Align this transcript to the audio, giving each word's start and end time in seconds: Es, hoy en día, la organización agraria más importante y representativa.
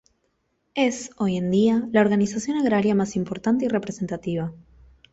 Es, 0.73 1.11
hoy 1.17 1.37
en 1.37 1.51
día, 1.51 1.87
la 1.91 2.01
organización 2.01 2.57
agraria 2.57 2.95
más 2.95 3.15
importante 3.15 3.65
y 3.65 3.67
representativa. 3.67 4.51